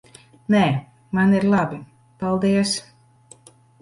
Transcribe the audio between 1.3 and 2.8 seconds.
ir labi. Paldies.